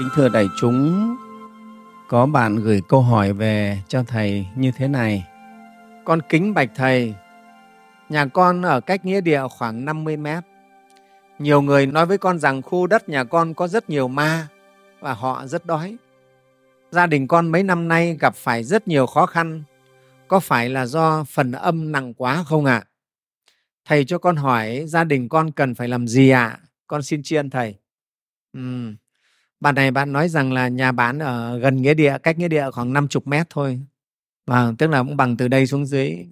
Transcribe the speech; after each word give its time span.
Kính 0.00 0.08
thưa 0.14 0.28
đại 0.28 0.48
chúng, 0.56 1.16
có 2.08 2.26
bạn 2.26 2.56
gửi 2.56 2.82
câu 2.88 3.02
hỏi 3.02 3.32
về 3.32 3.78
cho 3.88 4.02
thầy 4.02 4.46
như 4.56 4.72
thế 4.76 4.88
này. 4.88 5.26
Con 6.04 6.20
kính 6.28 6.54
bạch 6.54 6.70
thầy, 6.74 7.14
nhà 8.08 8.26
con 8.26 8.62
ở 8.62 8.80
cách 8.80 9.04
nghĩa 9.04 9.20
địa 9.20 9.42
khoảng 9.50 9.84
50 9.84 10.16
mét. 10.16 10.44
Nhiều 11.38 11.62
người 11.62 11.86
nói 11.86 12.06
với 12.06 12.18
con 12.18 12.38
rằng 12.38 12.62
khu 12.62 12.86
đất 12.86 13.08
nhà 13.08 13.24
con 13.24 13.54
có 13.54 13.68
rất 13.68 13.90
nhiều 13.90 14.08
ma 14.08 14.48
và 15.00 15.14
họ 15.14 15.46
rất 15.46 15.66
đói. 15.66 15.96
Gia 16.90 17.06
đình 17.06 17.28
con 17.28 17.48
mấy 17.48 17.62
năm 17.62 17.88
nay 17.88 18.16
gặp 18.20 18.36
phải 18.36 18.64
rất 18.64 18.88
nhiều 18.88 19.06
khó 19.06 19.26
khăn. 19.26 19.62
Có 20.28 20.40
phải 20.40 20.68
là 20.68 20.86
do 20.86 21.24
phần 21.24 21.52
âm 21.52 21.92
nặng 21.92 22.14
quá 22.14 22.44
không 22.46 22.64
ạ? 22.64 22.84
À? 22.84 22.88
Thầy 23.84 24.04
cho 24.04 24.18
con 24.18 24.36
hỏi 24.36 24.84
gia 24.86 25.04
đình 25.04 25.28
con 25.28 25.52
cần 25.52 25.74
phải 25.74 25.88
làm 25.88 26.08
gì 26.08 26.30
ạ? 26.30 26.46
À? 26.46 26.60
Con 26.86 27.02
xin 27.02 27.22
tri 27.22 27.36
ân 27.36 27.50
thầy. 27.50 27.74
Ừ. 28.52 28.94
Bạn 29.60 29.74
này 29.74 29.90
bạn 29.90 30.12
nói 30.12 30.28
rằng 30.28 30.52
là 30.52 30.68
nhà 30.68 30.92
bạn 30.92 31.18
ở 31.18 31.58
gần 31.58 31.82
nghĩa 31.82 31.94
địa, 31.94 32.18
cách 32.22 32.38
nghĩa 32.38 32.48
địa 32.48 32.70
khoảng 32.72 32.92
50 32.92 33.26
mét 33.26 33.46
thôi. 33.50 33.80
Và 34.46 34.72
tức 34.78 34.86
là 34.90 35.02
cũng 35.02 35.16
bằng 35.16 35.36
từ 35.36 35.48
đây 35.48 35.66
xuống 35.66 35.86
dưới 35.86 36.26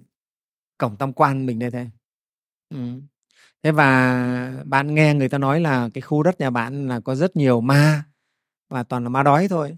cổng 0.77 0.97
tam 0.97 1.13
quan 1.13 1.45
mình 1.45 1.59
đây 1.59 1.71
thế. 1.71 1.87
Ừ. 2.69 2.77
Thế 3.63 3.71
và 3.71 4.63
bạn 4.65 4.95
nghe 4.95 5.13
người 5.13 5.29
ta 5.29 5.37
nói 5.37 5.61
là 5.61 5.89
cái 5.93 6.01
khu 6.01 6.23
đất 6.23 6.39
nhà 6.39 6.49
bạn 6.49 6.87
là 6.87 6.99
có 6.99 7.15
rất 7.15 7.35
nhiều 7.35 7.61
ma 7.61 8.03
và 8.69 8.83
toàn 8.83 9.03
là 9.03 9.09
ma 9.09 9.23
đói 9.23 9.47
thôi. 9.47 9.77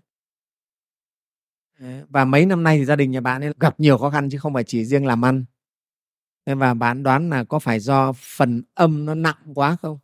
Và 2.10 2.26
mấy 2.26 2.46
năm 2.46 2.63
nay 2.63 2.77
thì 2.77 2.86
gia 2.86 2.96
đình 2.96 3.12
nhà 3.12 3.22
bạn 3.22 3.41
ấy 3.41 3.54
gặp 3.60 3.80
nhiều 3.80 3.98
khó 3.98 4.10
khăn 4.10 4.30
chứ 4.32 4.38
không 4.38 4.54
phải 4.54 4.63
chỉ 4.63 4.86
riêng 4.86 5.05
làm 5.05 5.26
ăn. 5.26 5.46
Thế 6.46 6.55
và 6.55 6.74
bạn 6.74 7.04
đoán 7.04 7.30
là 7.30 7.44
có 7.44 7.60
phải 7.60 7.80
do 7.80 8.13
phần 8.16 8.63
âm 8.74 9.05
nó 9.05 9.16
nặng 9.16 9.54
quá 9.55 9.77
không? 9.82 9.99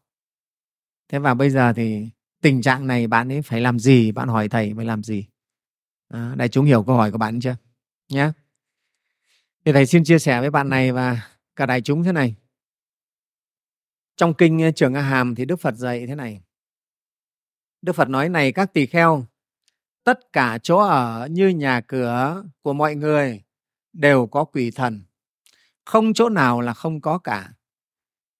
Thế 1.10 1.20
và 1.20 1.34
bây 1.34 1.50
giờ 1.50 1.74
thì 1.74 2.10
tình 2.48 2.62
trạng 2.62 2.88
này 2.88 3.08
bạn 3.08 3.32
ấy 3.32 3.42
phải 3.42 3.62
làm 3.62 3.80
gì? 3.80 4.12
Bạn 4.12 4.28
hỏi 4.28 4.50
thầy 4.50 4.74
phải 4.76 4.86
làm 4.86 5.04
gì? 5.04 5.28
À, 6.08 6.36
đại 6.38 6.50
chúng 6.50 6.66
hiểu 6.66 6.84
câu 6.84 6.96
hỏi 6.96 7.12
của 7.12 7.18
bạn 7.18 7.40
chưa? 7.40 7.56
Nhé. 8.10 8.32
Thì 9.66 9.72
thầy 9.74 9.86
xin 9.86 10.04
chia 10.04 10.20
sẻ 10.20 10.42
với 10.42 10.50
bạn 10.50 10.70
này 10.70 10.92
và 10.92 11.30
cả 11.56 11.66
đại 11.66 11.82
chúng 11.82 12.04
thế 12.04 12.12
này. 12.12 12.36
Trong 14.18 14.34
kinh 14.34 14.72
Trường 14.76 14.94
A 14.94 15.02
Hàm 15.02 15.36
thì 15.36 15.46
Đức 15.46 15.56
Phật 15.56 15.76
dạy 15.76 16.08
thế 16.08 16.16
này. 16.16 16.42
Đức 17.82 17.94
Phật 17.94 18.10
nói 18.10 18.30
này 18.30 18.52
các 18.52 18.74
tỳ 18.74 18.86
kheo, 18.86 19.26
tất 20.04 20.34
cả 20.34 20.60
chỗ 20.64 20.78
ở 20.78 21.28
như 21.32 21.48
nhà 21.48 21.82
cửa 21.82 22.44
của 22.62 22.74
mọi 22.74 22.96
người 22.96 23.44
đều 23.94 24.28
có 24.28 24.44
quỷ 24.44 24.72
thần. 24.72 25.02
Không 25.86 26.14
chỗ 26.14 26.30
nào 26.30 26.62
là 26.62 26.74
không 26.74 27.02
có 27.02 27.18
cả. 27.18 27.54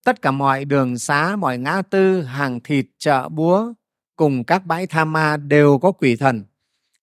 Tất 0.06 0.22
cả 0.22 0.32
mọi 0.32 0.66
đường 0.66 0.98
xá, 0.98 1.36
mọi 1.36 1.58
ngã 1.58 1.82
tư, 1.82 2.22
hàng 2.22 2.60
thịt, 2.60 2.86
chợ 2.98 3.30
búa 3.30 3.74
cùng 4.18 4.44
các 4.44 4.66
bãi 4.66 4.88
tha 4.88 5.06
ma 5.06 5.38
đều 5.38 5.80
có 5.80 5.92
quỷ 5.92 6.16
thần. 6.16 6.44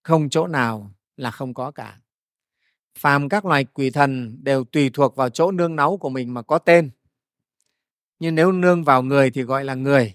Không 0.03 0.29
chỗ 0.29 0.47
nào 0.47 0.91
là 1.17 1.31
không 1.31 1.55
có 1.55 1.71
cả. 1.71 2.01
Phàm 2.99 3.29
các 3.29 3.45
loài 3.45 3.65
quỷ 3.65 3.91
thần 3.91 4.39
đều 4.45 4.65
tùy 4.65 4.91
thuộc 4.91 5.17
vào 5.17 5.31
chỗ 5.31 5.51
nương 5.51 5.77
náu 5.77 5.97
của 5.97 6.09
mình 6.09 6.35
mà 6.35 6.43
có 6.43 6.59
tên. 6.59 6.91
Nhưng 8.19 8.35
nếu 8.35 8.53
nương 8.53 8.85
vào 8.85 9.03
người 9.03 9.31
thì 9.31 9.43
gọi 9.43 9.65
là 9.65 9.75
người, 9.75 10.15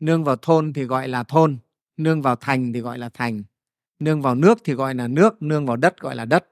nương 0.00 0.24
vào 0.24 0.36
thôn 0.36 0.72
thì 0.72 0.84
gọi 0.84 1.08
là 1.08 1.22
thôn, 1.22 1.58
nương 1.96 2.22
vào 2.22 2.36
thành 2.36 2.72
thì 2.72 2.80
gọi 2.80 2.98
là 2.98 3.08
thành, 3.08 3.42
nương 3.98 4.22
vào 4.22 4.34
nước 4.34 4.58
thì 4.64 4.72
gọi 4.72 4.94
là 4.94 5.08
nước, 5.08 5.42
nương 5.42 5.66
vào 5.66 5.76
đất 5.76 6.00
gọi 6.00 6.16
là 6.16 6.24
đất, 6.24 6.46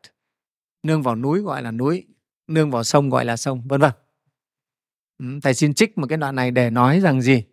nương 0.82 1.02
vào 1.02 1.16
núi 1.16 1.40
gọi 1.40 1.62
là 1.62 1.70
núi, 1.70 2.06
nương 2.46 2.70
vào 2.70 2.84
sông 2.84 3.10
gọi 3.10 3.24
là 3.24 3.36
sông, 3.36 3.62
vân 3.68 3.80
vân. 3.80 3.92
Thầy 5.42 5.54
xin 5.54 5.74
trích 5.74 5.98
một 5.98 6.06
cái 6.06 6.18
đoạn 6.18 6.34
này 6.34 6.50
để 6.50 6.70
nói 6.70 7.00
rằng 7.00 7.22
gì? 7.22 7.44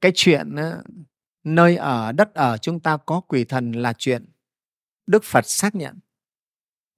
Cái 0.00 0.12
chuyện 0.14 0.56
nơi 1.44 1.76
ở 1.76 2.12
đất 2.12 2.34
ở 2.34 2.58
chúng 2.58 2.80
ta 2.80 2.96
có 2.96 3.20
quỷ 3.20 3.44
thần 3.44 3.72
là 3.72 3.92
chuyện 3.98 4.26
Đức 5.06 5.24
Phật 5.24 5.46
xác 5.46 5.74
nhận. 5.74 5.98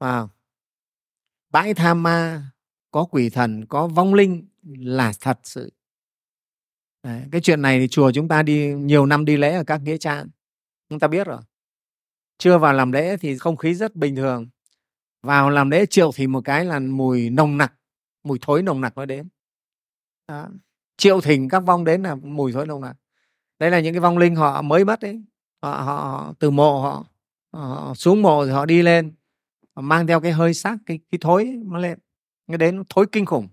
Wow. 0.00 0.28
Bãi 1.50 1.75
tha 1.75 1.94
ma 1.94 2.50
có 2.91 3.05
quỷ 3.05 3.31
thần, 3.31 3.66
có 3.66 3.89
vong 3.89 4.15
linh 4.15 4.49
là 4.62 5.12
thật 5.21 5.41
sự. 5.43 5.72
Đấy, 7.03 7.22
cái 7.33 7.41
chuyện 7.41 7.62
này 7.62 7.78
thì 7.78 7.89
chùa 7.89 8.12
chúng 8.15 8.28
ta 8.28 8.43
đi 8.43 8.75
nhiều 8.75 9.06
năm 9.06 9.25
đi 9.25 9.37
lễ 9.37 9.55
ở 9.55 9.65
các 9.65 9.81
nghĩa 9.83 9.97
trang. 9.97 10.28
Chúng 10.89 11.00
ta 11.00 11.09
biết 11.09 11.27
rồi. 11.27 11.41
Chưa 12.39 12.59
vào 12.59 12.72
làm 12.72 12.93
lễ 12.93 13.16
thì 13.16 13.39
không 13.39 13.56
khí 13.56 13.75
rất 13.75 13.97
bình 13.97 14.16
thường. 14.16 14.49
Vào 15.22 15.50
làm 15.50 15.71
lễ 15.71 15.87
triệu 15.87 16.11
thì 16.15 16.27
một 16.27 16.41
cái 16.45 16.65
là 16.65 16.78
mùi 16.78 17.31
nồng 17.31 17.59
nặc, 17.59 17.75
mùi 18.22 18.39
thối 18.43 18.62
nồng 18.62 18.81
nặc 18.81 18.97
nó 18.97 19.05
đến. 19.05 19.28
Đó. 20.28 20.49
Triệu 20.97 21.21
thỉnh 21.21 21.49
các 21.49 21.61
vong 21.61 21.84
đến 21.84 22.03
là 22.03 22.15
mùi 22.15 22.53
thối 22.53 22.66
nồng 22.66 22.81
nặc 22.81 22.97
đây 23.62 23.71
là 23.71 23.81
những 23.81 23.95
cái 23.95 24.00
vong 24.00 24.19
linh 24.19 24.37
họ 24.37 24.62
mới 24.62 24.84
mất 24.84 25.00
đấy 25.00 25.23
họ, 25.62 25.71
họ, 25.71 25.95
họ 25.95 26.34
từ 26.39 26.50
mộ 26.50 26.81
họ, 26.81 27.06
họ 27.53 27.95
xuống 27.95 28.23
mộ 28.23 28.45
rồi 28.45 28.53
họ 28.53 28.67
đi 28.67 28.83
lên 28.83 29.15
họ 29.75 29.83
mang 29.83 30.06
theo 30.06 30.21
cái 30.21 30.33
hơi 30.33 30.55
xác 30.55 30.77
cái, 30.87 31.00
cái 31.11 31.19
thối 31.21 31.61
nó 31.65 31.78
lên. 31.78 31.99
Cái 32.49 32.59
đến 32.59 32.83
thối 32.89 33.06
kinh 33.12 33.27
khủng. 33.27 33.49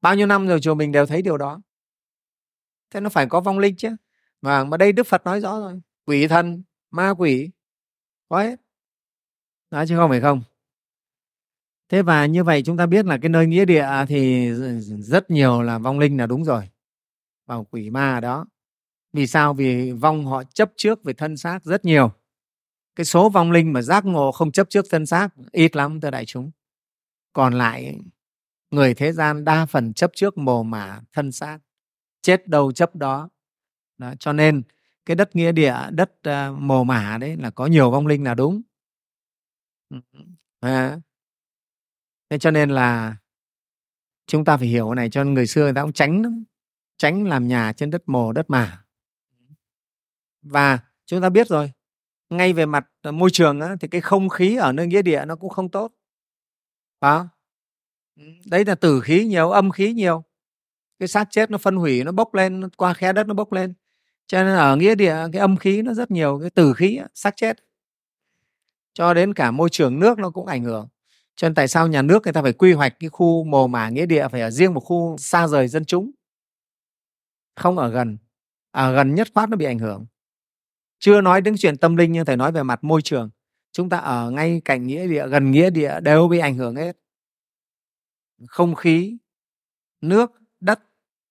Bao 0.00 0.14
nhiêu 0.14 0.26
năm 0.26 0.48
rồi 0.48 0.60
chùa 0.60 0.74
mình 0.74 0.92
đều 0.92 1.06
thấy 1.06 1.22
điều 1.22 1.36
đó. 1.38 1.60
Thế 2.90 3.00
nó 3.00 3.08
phải 3.08 3.26
có 3.26 3.40
vong 3.40 3.58
linh 3.58 3.76
chứ. 3.76 3.96
Và 4.42 4.64
mà 4.64 4.76
đây 4.76 4.92
đức 4.92 5.06
phật 5.06 5.24
nói 5.24 5.40
rõ 5.40 5.60
rồi 5.60 5.80
quỷ 6.04 6.28
thần 6.28 6.62
ma 6.90 7.10
quỷ 7.18 7.50
có 8.28 8.42
hết. 8.42 8.60
Đó 9.70 9.84
chứ 9.86 9.96
không 9.96 10.10
phải 10.10 10.20
không. 10.20 10.42
Thế 11.88 12.02
và 12.02 12.26
như 12.26 12.44
vậy 12.44 12.62
chúng 12.62 12.76
ta 12.76 12.86
biết 12.86 13.06
là 13.06 13.18
cái 13.22 13.28
nơi 13.28 13.46
nghĩa 13.46 13.64
địa 13.64 13.88
thì 14.08 14.50
rất 14.98 15.30
nhiều 15.30 15.62
là 15.62 15.78
vong 15.78 15.98
linh 15.98 16.16
là 16.16 16.26
đúng 16.26 16.44
rồi. 16.44 16.68
Vào 17.46 17.64
quỷ 17.64 17.90
ma 17.90 18.20
đó 18.20 18.46
vì 19.18 19.26
sao? 19.26 19.54
Vì 19.54 19.92
vong 19.92 20.26
họ 20.26 20.44
chấp 20.44 20.70
trước 20.76 21.04
về 21.04 21.12
thân 21.12 21.36
xác 21.36 21.64
rất 21.64 21.84
nhiều. 21.84 22.12
Cái 22.96 23.04
số 23.04 23.28
vong 23.28 23.50
linh 23.50 23.72
mà 23.72 23.82
giác 23.82 24.04
ngộ 24.04 24.32
không 24.32 24.52
chấp 24.52 24.70
trước 24.70 24.86
thân 24.90 25.06
xác 25.06 25.28
ít 25.52 25.76
lắm 25.76 26.00
thưa 26.00 26.10
đại 26.10 26.26
chúng. 26.26 26.50
Còn 27.32 27.54
lại 27.54 27.98
người 28.70 28.94
thế 28.94 29.12
gian 29.12 29.44
đa 29.44 29.66
phần 29.66 29.92
chấp 29.92 30.10
trước 30.14 30.38
mồ 30.38 30.62
mả 30.62 31.00
thân 31.12 31.32
xác 31.32 31.58
chết 32.22 32.48
đâu 32.48 32.72
chấp 32.72 32.96
đó, 32.96 33.28
đó 33.98 34.14
cho 34.20 34.32
nên 34.32 34.62
cái 35.06 35.14
đất 35.14 35.36
nghĩa 35.36 35.52
địa 35.52 35.76
đất 35.90 36.12
uh, 36.28 36.58
mồ 36.58 36.84
mả 36.84 37.18
đấy 37.20 37.36
là 37.36 37.50
có 37.50 37.66
nhiều 37.66 37.90
vong 37.90 38.06
linh 38.06 38.24
là 38.24 38.34
đúng. 38.34 38.62
À. 40.60 41.00
thế 42.30 42.38
cho 42.38 42.50
nên 42.50 42.70
là 42.70 43.16
chúng 44.26 44.44
ta 44.44 44.56
phải 44.56 44.66
hiểu 44.68 44.88
cái 44.88 44.96
này 44.96 45.10
cho 45.10 45.24
người 45.24 45.46
xưa 45.46 45.62
người 45.62 45.74
ta 45.74 45.82
cũng 45.82 45.92
tránh 45.92 46.22
lắm. 46.22 46.44
Tránh 46.98 47.24
làm 47.26 47.48
nhà 47.48 47.72
trên 47.72 47.90
đất 47.90 48.02
mồ 48.06 48.32
đất 48.32 48.50
mả 48.50 48.84
và 50.48 50.78
chúng 51.06 51.20
ta 51.20 51.28
biết 51.28 51.48
rồi 51.48 51.70
ngay 52.30 52.52
về 52.52 52.66
mặt 52.66 52.88
ờ, 53.02 53.12
môi 53.12 53.30
trường 53.30 53.60
á, 53.60 53.76
thì 53.80 53.88
cái 53.88 54.00
không 54.00 54.28
khí 54.28 54.56
ở 54.56 54.72
nơi 54.72 54.86
nghĩa 54.86 55.02
địa 55.02 55.24
nó 55.26 55.36
cũng 55.36 55.50
không 55.50 55.68
tốt. 55.68 55.92
Phải 57.00 57.18
không? 57.18 57.28
đấy 58.46 58.64
là 58.64 58.74
tử 58.74 59.00
khí 59.00 59.24
nhiều 59.24 59.50
âm 59.50 59.70
khí 59.70 59.92
nhiều. 59.92 60.24
Cái 60.98 61.08
xác 61.08 61.28
chết 61.30 61.50
nó 61.50 61.58
phân 61.58 61.76
hủy 61.76 62.04
nó 62.04 62.12
bốc 62.12 62.34
lên 62.34 62.60
nó 62.60 62.68
qua 62.76 62.94
khe 62.94 63.12
đất 63.12 63.26
nó 63.26 63.34
bốc 63.34 63.52
lên. 63.52 63.74
Cho 64.26 64.42
nên 64.44 64.56
ở 64.56 64.76
nghĩa 64.76 64.94
địa 64.94 65.16
cái 65.32 65.40
âm 65.40 65.56
khí 65.56 65.82
nó 65.82 65.94
rất 65.94 66.10
nhiều 66.10 66.38
cái 66.40 66.50
tử 66.50 66.74
khí 66.74 67.00
xác 67.14 67.36
chết. 67.36 67.58
Cho 68.94 69.14
đến 69.14 69.34
cả 69.34 69.50
môi 69.50 69.70
trường 69.70 70.00
nước 70.00 70.18
nó 70.18 70.30
cũng 70.30 70.46
ảnh 70.46 70.64
hưởng. 70.64 70.88
Cho 71.36 71.48
nên 71.48 71.54
tại 71.54 71.68
sao 71.68 71.88
nhà 71.88 72.02
nước 72.02 72.22
người 72.24 72.32
ta 72.32 72.42
phải 72.42 72.52
quy 72.52 72.72
hoạch 72.72 72.94
cái 73.00 73.10
khu 73.10 73.44
mồ 73.44 73.66
mả 73.66 73.88
nghĩa 73.88 74.06
địa 74.06 74.28
phải 74.28 74.40
ở 74.40 74.50
riêng 74.50 74.74
một 74.74 74.80
khu 74.80 75.16
xa 75.18 75.48
rời 75.48 75.68
dân 75.68 75.84
chúng? 75.84 76.10
Không 77.56 77.78
ở 77.78 77.88
gần. 77.88 78.18
Ở 78.70 78.94
gần 78.94 79.14
nhất 79.14 79.28
khoát 79.34 79.48
nó 79.48 79.56
bị 79.56 79.64
ảnh 79.64 79.78
hưởng 79.78 80.06
chưa 80.98 81.20
nói 81.20 81.40
đến 81.40 81.54
chuyện 81.58 81.76
tâm 81.76 81.96
linh 81.96 82.12
nhưng 82.12 82.24
thầy 82.24 82.36
nói 82.36 82.52
về 82.52 82.62
mặt 82.62 82.84
môi 82.84 83.02
trường. 83.02 83.30
Chúng 83.72 83.88
ta 83.88 83.98
ở 83.98 84.30
ngay 84.30 84.62
cạnh 84.64 84.86
nghĩa 84.86 85.06
địa, 85.06 85.28
gần 85.28 85.50
nghĩa 85.50 85.70
địa 85.70 86.00
đều 86.02 86.28
bị 86.28 86.38
ảnh 86.38 86.56
hưởng 86.56 86.76
hết. 86.76 86.96
Không 88.46 88.74
khí, 88.74 89.18
nước, 90.00 90.32
đất, 90.60 90.80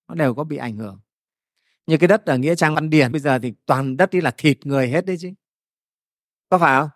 nó 0.07 0.15
đều 0.15 0.33
có 0.33 0.44
bị 0.44 0.57
ảnh 0.57 0.77
hưởng. 0.77 1.00
Như 1.88 1.97
cái 1.97 2.07
đất 2.07 2.25
ở 2.25 2.38
nghĩa 2.38 2.56
trang 2.56 2.75
văn 2.75 2.89
điển 2.89 3.12
bây 3.12 3.21
giờ 3.21 3.39
thì 3.39 3.53
toàn 3.65 3.97
đất 3.97 4.09
đi 4.12 4.21
là 4.21 4.31
thịt 4.38 4.65
người 4.65 4.89
hết 4.89 5.06
đấy 5.06 5.18
chứ. 5.19 5.33
Có 6.50 6.57
phải 6.57 6.81
không? 6.81 6.89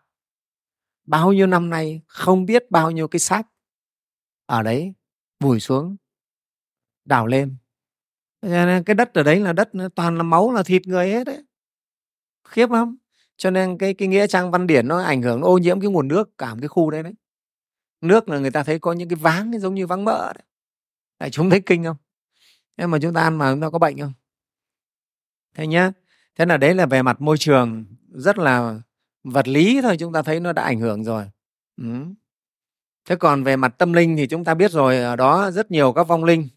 Bao 1.04 1.34
nhiêu 1.34 1.48
năm 1.48 1.70
nay 1.70 2.02
không 2.08 2.46
biết 2.46 2.72
bao 2.72 2.92
nhiêu 2.92 3.08
cái 3.08 3.20
xác 3.20 3.44
ở 4.46 4.64
đấy 4.64 4.94
vùi 5.40 5.60
xuống, 5.60 5.96
đào 7.06 7.28
lên. 7.28 7.56
Cái 8.86 8.96
đất 8.98 9.14
ở 9.14 9.24
đấy 9.24 9.40
là 9.40 9.54
đất, 9.54 9.70
toàn 9.96 10.18
là 10.18 10.24
máu 10.24 10.52
là 10.52 10.64
thịt 10.64 10.88
người 10.88 11.10
hết 11.10 11.24
đấy 11.24 11.44
khiếp 12.52 12.72
lắm. 12.72 12.98
Cho 13.38 13.52
nên 13.52 13.78
cái 13.78 13.94
cái 13.94 14.08
nghĩa 14.08 14.28
trang 14.28 14.52
văn 14.52 14.68
điển 14.68 14.88
nó 14.88 15.02
ảnh 15.02 15.22
hưởng 15.22 15.42
ô 15.42 15.58
nhiễm 15.58 15.80
cái 15.80 15.90
nguồn 15.90 16.08
nước 16.08 16.38
cả 16.38 16.54
một 16.54 16.58
cái 16.62 16.68
khu 16.68 16.92
đấy 16.92 17.04
đấy. 17.04 17.14
Nước 18.02 18.30
là 18.30 18.40
người 18.40 18.52
ta 18.52 18.64
thấy 18.64 18.80
có 18.80 18.94
những 18.94 19.10
cái 19.10 19.16
váng 19.16 19.60
giống 19.60 19.76
như 19.76 19.88
váng 19.88 20.06
mỡ 20.06 20.34
đấy. 20.34 20.44
Đại 21.20 21.30
chúng 21.30 21.50
thấy 21.50 21.62
kinh 21.66 21.84
không? 21.84 21.98
Em 22.76 22.92
mà 22.92 23.00
chúng 23.02 23.14
ta 23.14 23.22
ăn 23.22 23.38
mà 23.38 23.52
chúng 23.54 23.62
ta 23.62 23.70
có 23.70 23.80
bệnh 23.80 24.00
không? 24.00 24.14
Thế 25.56 25.68
nhá. 25.68 25.92
Thế 26.36 26.46
là 26.46 26.58
đấy 26.58 26.76
là 26.76 26.86
về 26.86 27.02
mặt 27.02 27.22
môi 27.22 27.38
trường 27.38 27.86
rất 28.14 28.38
là 28.38 28.80
vật 29.24 29.48
lý 29.48 29.82
thôi 29.82 29.96
chúng 30.00 30.14
ta 30.14 30.22
thấy 30.22 30.40
nó 30.40 30.54
đã 30.54 30.64
ảnh 30.64 30.80
hưởng 30.80 31.04
rồi. 31.04 31.26
Ừ. 31.78 31.86
thế 33.06 33.16
còn 33.16 33.44
về 33.44 33.56
mặt 33.56 33.76
tâm 33.78 33.94
linh 33.94 34.18
thì 34.18 34.28
chúng 34.28 34.44
ta 34.44 34.54
biết 34.54 34.72
rồi 34.72 34.98
ở 34.98 35.16
đó 35.16 35.52
rất 35.52 35.72
nhiều 35.72 35.94
các 35.94 36.04
vong 36.08 36.24
linh. 36.24 36.48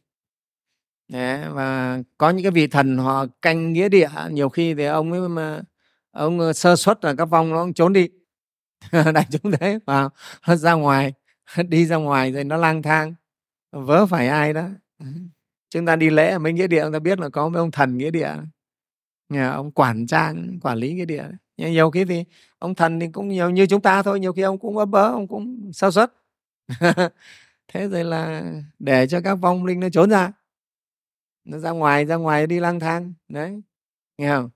Đấy, 1.08 1.48
và 1.50 1.98
có 2.18 2.30
những 2.30 2.42
cái 2.42 2.50
vị 2.50 2.66
thần 2.66 2.98
họ 2.98 3.26
canh 3.42 3.72
nghĩa 3.72 3.88
địa 3.88 4.10
nhiều 4.30 4.48
khi 4.48 4.74
thì 4.74 4.84
ông 4.84 5.12
ấy 5.12 5.28
mà 5.28 5.62
ông 6.14 6.40
ờ, 6.40 6.52
sơ 6.52 6.76
xuất 6.76 7.04
là 7.04 7.14
các 7.18 7.24
vong 7.24 7.50
nó 7.50 7.66
trốn 7.74 7.92
đi. 7.92 8.08
Đại 9.14 9.26
chúng 9.30 9.52
thế, 9.52 9.78
vào 9.86 10.10
ra 10.46 10.72
ngoài, 10.72 11.12
đi 11.68 11.86
ra 11.86 11.96
ngoài 11.96 12.32
rồi 12.32 12.44
nó 12.44 12.56
lang 12.56 12.82
thang. 12.82 13.14
Vớ 13.72 14.06
phải 14.06 14.28
ai 14.28 14.52
đó. 14.52 14.68
Chúng 15.70 15.86
ta 15.86 15.96
đi 15.96 16.10
lễ 16.10 16.30
ở 16.30 16.38
mấy 16.38 16.52
nghĩa 16.52 16.66
địa 16.66 16.82
chúng 16.84 16.92
ta 16.92 16.98
biết 16.98 17.18
là 17.18 17.28
có 17.28 17.48
mấy 17.48 17.60
ông 17.60 17.70
thần 17.70 17.98
nghĩa 17.98 18.10
địa. 18.10 18.32
Nhà 19.28 19.50
ông 19.50 19.70
quản 19.70 20.06
trang, 20.06 20.58
quản 20.62 20.78
lý 20.78 20.92
nghĩa 20.94 21.04
địa. 21.04 21.24
Nhưng 21.56 21.72
nhiều 21.72 21.90
khi 21.90 22.04
thì 22.04 22.24
ông 22.58 22.74
thần 22.74 23.00
thì 23.00 23.08
cũng 23.12 23.28
nhiều 23.28 23.50
như 23.50 23.66
chúng 23.66 23.80
ta 23.80 24.02
thôi, 24.02 24.20
nhiều 24.20 24.32
khi 24.32 24.42
ông 24.42 24.58
cũng 24.58 24.78
ấp 24.78 24.86
bớ, 24.86 25.08
ông 25.08 25.28
cũng 25.28 25.72
sơ 25.72 25.90
xuất 25.90 26.12
thế 27.68 27.88
rồi 27.88 28.04
là 28.04 28.52
để 28.78 29.06
cho 29.06 29.20
các 29.20 29.34
vong 29.34 29.64
linh 29.64 29.80
nó 29.80 29.88
trốn 29.92 30.10
ra. 30.10 30.32
Nó 31.44 31.58
ra 31.58 31.70
ngoài 31.70 32.04
ra 32.04 32.16
ngoài 32.16 32.46
đi 32.46 32.60
lang 32.60 32.80
thang. 32.80 33.14
Đấy, 33.28 33.62
nghe 34.18 34.28
không? 34.28 34.50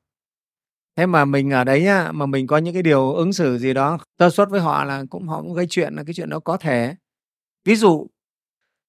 Thế 0.98 1.06
mà 1.06 1.24
mình 1.24 1.50
ở 1.50 1.64
đấy 1.64 1.86
á, 1.86 2.12
mà 2.12 2.26
mình 2.26 2.46
có 2.46 2.58
những 2.58 2.74
cái 2.74 2.82
điều 2.82 3.12
ứng 3.12 3.32
xử 3.32 3.58
gì 3.58 3.74
đó 3.74 3.98
tơ 4.16 4.30
suất 4.30 4.50
với 4.50 4.60
họ 4.60 4.84
là 4.84 5.04
cũng 5.10 5.28
họ 5.28 5.42
cũng 5.42 5.54
gây 5.54 5.66
chuyện 5.70 5.94
là 5.94 6.04
cái 6.04 6.14
chuyện 6.14 6.30
đó 6.30 6.40
có 6.40 6.56
thể. 6.56 6.94
Ví 7.64 7.76
dụ 7.76 8.06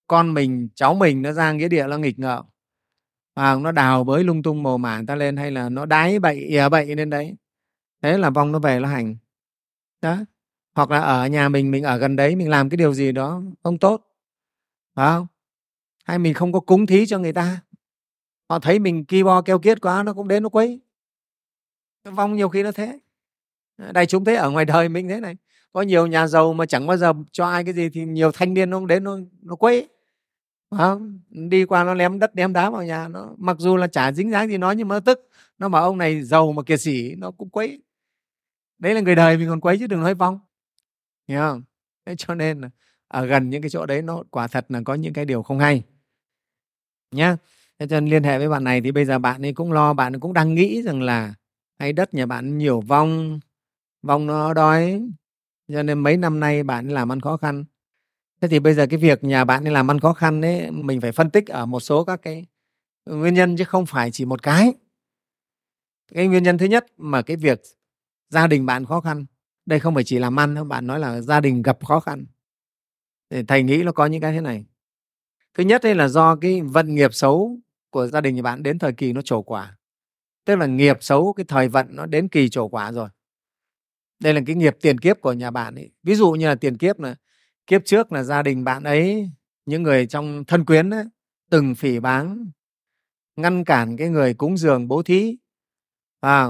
con 0.08 0.34
mình 0.34 0.70
cháu 0.76 0.96
mình 0.96 1.22
nó 1.22 1.32
ra 1.32 1.52
nghĩa 1.52 1.68
địa 1.68 1.88
nó 1.88 1.98
nghịch 1.98 2.20
ngợm 2.20 2.46
à, 3.36 3.56
nó 3.56 3.72
đào 3.72 4.04
bới 4.04 4.24
lung 4.24 4.44
tung 4.44 4.64
mồ 4.64 4.78
mả 4.78 5.02
ta 5.08 5.16
lên 5.16 5.38
hay 5.38 5.52
là 5.52 5.70
nó 5.70 5.86
đái 5.86 6.20
bậy 6.20 6.36
ỉa 6.36 6.70
bậy 6.70 6.96
lên 6.96 7.10
đấy 7.10 7.36
thế 8.04 8.18
là 8.18 8.30
vong 8.30 8.52
nó 8.52 8.60
về 8.60 8.80
nó 8.80 8.88
hành. 8.90 9.18
Đó 10.02 10.18
hoặc 10.76 10.92
là 10.92 11.00
ở 11.00 11.28
nhà 11.28 11.50
mình 11.50 11.72
mình 11.72 11.84
ở 11.84 11.98
gần 11.98 12.16
đấy 12.16 12.36
mình 12.36 12.50
làm 12.50 12.70
cái 12.70 12.78
điều 12.78 12.94
gì 12.94 13.12
đó 13.12 13.42
không 13.64 13.80
tốt 13.80 14.02
phải 14.96 15.08
không? 15.12 15.28
Hay 16.06 16.20
mình 16.20 16.34
không 16.34 16.54
có 16.54 16.60
cúng 16.60 16.86
thí 16.86 17.06
cho 17.06 17.20
người 17.20 17.34
ta 17.34 17.62
họ 18.50 18.60
thấy 18.60 18.80
mình 18.80 19.06
ki 19.06 19.24
bo 19.24 19.42
keo 19.42 19.60
kiết 19.60 19.82
quá 19.82 20.04
nó 20.04 20.14
cũng 20.14 20.28
đến 20.28 20.44
nó 20.44 20.50
quấy 20.50 20.82
vong 22.04 22.36
nhiều 22.36 22.50
khi 22.50 22.64
nó 22.64 22.72
thế. 22.72 23.00
Đại 23.94 24.06
chúng 24.06 24.26
thấy 24.26 24.36
ở 24.36 24.50
ngoài 24.50 24.66
đời 24.66 24.90
mình 24.90 25.08
thế 25.08 25.20
này. 25.20 25.36
Có 25.74 25.82
nhiều 25.82 26.08
nhà 26.08 26.28
giàu 26.28 26.54
mà 26.54 26.66
chẳng 26.66 26.88
bao 26.88 26.98
giờ 26.98 27.14
cho 27.32 27.46
ai 27.46 27.64
cái 27.64 27.74
gì 27.74 27.90
thì 27.90 28.06
nhiều 28.06 28.32
thanh 28.32 28.54
niên 28.54 28.70
nó 28.70 28.86
đến 28.86 29.04
nó 29.04 29.18
nó 29.42 29.56
quấy. 29.56 29.88
Không? 30.72 31.20
đi 31.30 31.66
qua 31.66 31.84
nó 31.84 31.94
ném 31.94 32.20
đất, 32.20 32.36
ném 32.36 32.54
đá 32.54 32.70
vào 32.70 32.84
nhà 32.84 33.08
nó. 33.08 33.30
Mặc 33.38 33.58
dù 33.60 33.78
là 33.78 33.88
chả 33.88 34.12
dính 34.12 34.32
dáng 34.32 34.48
gì 34.48 34.58
nó 34.58 34.72
nhưng 34.72 34.88
mà 34.88 34.96
nó 34.96 35.00
tức. 35.00 35.30
Nó 35.58 35.70
bảo 35.70 35.84
ông 35.84 35.98
này 35.98 36.24
giàu 36.24 36.52
mà 36.52 36.64
kiệt 36.64 36.82
sĩ 36.82 37.16
nó 37.16 37.32
cũng 37.32 37.50
quấy. 37.50 37.82
Đấy 38.80 38.94
là 38.94 39.02
người 39.02 39.16
đời 39.16 39.38
mình 39.38 39.50
còn 39.50 39.62
quấy 39.62 39.78
chứ 39.80 39.88
đừng 39.88 40.02
nói 40.02 40.14
vong. 40.14 40.40
Hiểu 41.28 41.40
không? 41.40 41.64
Thế 42.06 42.16
cho 42.18 42.36
nên 42.36 42.62
là 42.62 42.70
ở 43.08 43.26
gần 43.26 43.50
những 43.50 43.62
cái 43.62 43.70
chỗ 43.70 43.86
đấy 43.86 44.02
nó 44.02 44.24
quả 44.32 44.48
thật 44.48 44.66
là 44.70 44.82
có 44.86 44.94
những 44.94 45.14
cái 45.14 45.26
điều 45.26 45.44
không 45.44 45.60
hay. 45.60 45.84
Nhá. 47.12 47.38
Thế 47.80 47.88
cho 47.88 48.00
nên 48.00 48.10
liên 48.10 48.24
hệ 48.24 48.38
với 48.38 48.50
bạn 48.50 48.64
này 48.64 48.82
thì 48.82 48.92
bây 48.92 49.06
giờ 49.06 49.20
bạn 49.20 49.46
ấy 49.46 49.54
cũng 49.54 49.72
lo, 49.72 49.94
bạn 49.94 50.16
ấy 50.16 50.20
cũng 50.20 50.34
đang 50.34 50.56
nghĩ 50.56 50.82
rằng 50.82 51.02
là 51.02 51.34
hay 51.80 51.94
đất 51.94 52.14
nhà 52.14 52.26
bạn 52.26 52.58
nhiều 52.58 52.82
vong 52.82 53.40
vong 54.02 54.28
nó 54.28 54.54
đói. 54.54 55.10
Cho 55.68 55.84
nên 55.84 56.00
mấy 56.00 56.18
năm 56.18 56.40
nay 56.40 56.64
bạn 56.64 56.90
làm 56.90 57.12
ăn 57.12 57.22
khó 57.22 57.38
khăn. 57.38 57.66
Thế 58.42 58.48
thì 58.48 58.60
bây 58.60 58.74
giờ 58.74 58.88
cái 58.90 59.00
việc 59.00 59.24
nhà 59.24 59.46
bạn 59.46 59.64
đi 59.64 59.72
làm 59.72 59.92
ăn 59.92 60.00
khó 60.00 60.14
khăn 60.14 60.42
ấy, 60.42 60.72
mình 60.72 61.02
phải 61.02 61.12
phân 61.12 61.30
tích 61.30 61.48
ở 61.48 61.66
một 61.66 61.80
số 61.80 62.04
các 62.04 62.20
cái 62.22 62.46
nguyên 63.06 63.34
nhân 63.34 63.58
chứ 63.58 63.64
không 63.64 63.86
phải 63.86 64.12
chỉ 64.12 64.26
một 64.26 64.44
cái. 64.44 64.74
Cái 66.14 66.28
nguyên 66.28 66.44
nhân 66.44 66.58
thứ 66.58 66.66
nhất 66.66 66.86
mà 66.98 67.22
cái 67.22 67.38
việc 67.38 67.62
gia 68.30 68.48
đình 68.48 68.66
bạn 68.66 68.86
khó 68.86 69.02
khăn, 69.02 69.26
đây 69.66 69.80
không 69.80 69.96
phải 69.96 70.04
chỉ 70.04 70.20
làm 70.20 70.40
ăn 70.40 70.56
đâu, 70.56 70.64
bạn 70.64 70.88
nói 70.88 71.00
là 71.00 71.22
gia 71.22 71.40
đình 71.40 71.62
gặp 71.62 71.86
khó 71.86 72.00
khăn. 72.00 72.26
Thì 73.30 73.44
thầy 73.44 73.64
nghĩ 73.64 73.84
nó 73.84 73.92
có 73.92 74.06
những 74.06 74.22
cái 74.22 74.34
thế 74.34 74.42
này. 74.42 74.66
Thứ 75.54 75.64
nhất 75.64 75.82
đây 75.84 75.96
là 75.96 76.08
do 76.08 76.36
cái 76.36 76.62
vận 76.62 76.96
nghiệp 76.96 77.14
xấu 77.14 77.58
của 77.90 78.08
gia 78.08 78.22
đình 78.22 78.36
nhà 78.36 78.42
bạn 78.42 78.64
đến 78.64 78.80
thời 78.80 78.94
kỳ 78.94 79.14
nó 79.14 79.22
trổ 79.22 79.42
quả 79.42 79.78
tức 80.46 80.56
là 80.56 80.66
nghiệp 80.66 80.98
xấu 81.02 81.34
cái 81.34 81.46
thời 81.48 81.68
vận 81.68 81.88
nó 81.90 82.06
đến 82.06 82.28
kỳ 82.28 82.50
trổ 82.50 82.68
quả 82.68 82.92
rồi. 82.92 83.10
Đây 84.20 84.34
là 84.34 84.42
cái 84.46 84.56
nghiệp 84.56 84.78
tiền 84.82 85.00
kiếp 85.00 85.22
của 85.22 85.34
nhà 85.34 85.52
bạn 85.52 85.76
ấy. 85.76 85.92
Ví 86.04 86.16
dụ 86.16 86.32
như 86.32 86.48
là 86.48 86.56
tiền 86.56 86.78
kiếp 86.78 87.00
là 87.00 87.16
kiếp 87.68 87.82
trước 87.86 88.12
là 88.12 88.24
gia 88.24 88.42
đình 88.44 88.64
bạn 88.64 88.84
ấy 88.84 89.30
những 89.66 89.84
người 89.84 90.08
trong 90.08 90.44
thân 90.46 90.66
quyến 90.66 90.90
ấy, 90.90 91.06
từng 91.50 91.76
phỉ 91.76 92.00
báng 92.00 92.52
ngăn 93.36 93.64
cản 93.64 93.98
cái 93.98 94.10
người 94.10 94.34
cúng 94.34 94.58
dường 94.58 94.88
bố 94.88 95.04
thí. 95.04 95.38
À, 96.22 96.48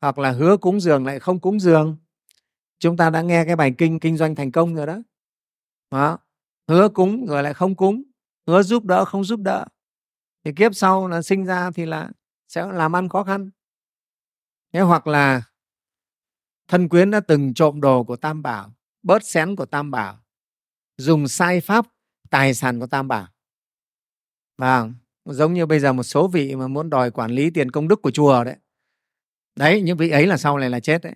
hoặc 0.00 0.18
là 0.18 0.30
hứa 0.30 0.56
cúng 0.56 0.80
dường 0.80 1.06
lại 1.06 1.20
không 1.20 1.40
cúng 1.40 1.60
dường. 1.60 1.96
Chúng 2.78 2.96
ta 2.96 3.10
đã 3.10 3.22
nghe 3.22 3.44
cái 3.44 3.56
bài 3.56 3.74
kinh 3.78 4.00
kinh 4.00 4.16
doanh 4.16 4.34
thành 4.34 4.52
công 4.52 4.74
rồi 4.74 4.86
đó, 4.86 4.98
đó. 5.90 6.18
hứa 6.68 6.88
cúng 6.88 7.26
rồi 7.26 7.42
lại 7.42 7.54
không 7.54 7.74
cúng 7.74 8.02
hứa 8.46 8.62
giúp 8.62 8.84
đỡ 8.84 9.04
không 9.04 9.24
giúp 9.24 9.40
đỡ. 9.40 9.64
Thì 10.44 10.52
kiếp 10.56 10.74
sau 10.74 11.08
là 11.08 11.22
sinh 11.22 11.44
ra 11.44 11.70
thì 11.70 11.86
là 11.86 12.10
sẽ 12.48 12.66
làm 12.72 12.96
ăn 12.96 13.08
khó 13.08 13.24
khăn. 13.24 13.50
Thế 14.72 14.80
hoặc 14.80 15.06
là 15.06 15.42
thân 16.68 16.88
quyến 16.88 17.10
đã 17.10 17.20
từng 17.20 17.54
trộm 17.54 17.80
đồ 17.80 18.04
của 18.04 18.16
tam 18.16 18.42
bảo, 18.42 18.72
bớt 19.02 19.24
xén 19.24 19.56
của 19.56 19.66
tam 19.66 19.90
bảo, 19.90 20.18
dùng 20.96 21.28
sai 21.28 21.60
pháp, 21.60 21.86
tài 22.30 22.54
sản 22.54 22.80
của 22.80 22.86
tam 22.86 23.08
bảo. 23.08 23.26
Và 24.58 24.88
giống 25.24 25.54
như 25.54 25.66
bây 25.66 25.80
giờ 25.80 25.92
một 25.92 26.02
số 26.02 26.28
vị 26.28 26.56
mà 26.56 26.68
muốn 26.68 26.90
đòi 26.90 27.10
quản 27.10 27.30
lý 27.30 27.50
tiền 27.50 27.70
công 27.70 27.88
đức 27.88 28.02
của 28.02 28.10
chùa 28.10 28.44
đấy. 28.44 28.56
Đấy, 29.56 29.82
những 29.82 29.96
vị 29.96 30.10
ấy 30.10 30.26
là 30.26 30.36
sau 30.36 30.58
này 30.58 30.70
là 30.70 30.80
chết 30.80 31.02
đấy, 31.02 31.14